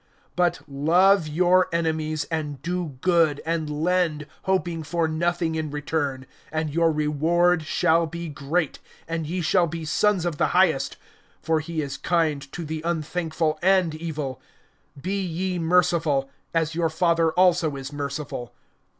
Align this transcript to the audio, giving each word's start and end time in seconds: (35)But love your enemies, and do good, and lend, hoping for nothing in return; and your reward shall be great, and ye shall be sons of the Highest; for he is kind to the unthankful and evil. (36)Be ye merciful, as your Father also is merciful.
(35)But 0.35 0.61
love 0.67 1.27
your 1.27 1.69
enemies, 1.71 2.23
and 2.31 2.59
do 2.63 2.97
good, 3.01 3.39
and 3.45 3.69
lend, 3.83 4.25
hoping 4.45 4.81
for 4.81 5.07
nothing 5.07 5.53
in 5.53 5.69
return; 5.69 6.25
and 6.51 6.71
your 6.71 6.91
reward 6.91 7.61
shall 7.67 8.07
be 8.07 8.27
great, 8.27 8.79
and 9.07 9.27
ye 9.27 9.41
shall 9.41 9.67
be 9.67 9.85
sons 9.85 10.25
of 10.25 10.37
the 10.37 10.47
Highest; 10.57 10.97
for 11.43 11.59
he 11.59 11.83
is 11.83 11.97
kind 11.97 12.51
to 12.51 12.65
the 12.65 12.81
unthankful 12.81 13.59
and 13.61 13.93
evil. 13.93 14.41
(36)Be 14.99 15.29
ye 15.35 15.59
merciful, 15.59 16.31
as 16.51 16.73
your 16.73 16.89
Father 16.89 17.29
also 17.33 17.75
is 17.75 17.93
merciful. 17.93 18.55